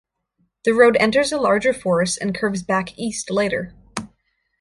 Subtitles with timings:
[0.65, 3.75] The road enters a larger forest and curves back east later.